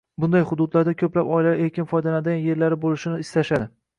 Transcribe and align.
bunday 0.21 0.43
hududlarda 0.51 0.93
ko‘plab 1.01 1.29
oilalar 1.35 1.61
erkin 1.67 1.87
foydalanadigan 1.93 2.41
yerlari 2.47 2.81
bo‘lishini 2.87 3.23
istashadi 3.27 3.69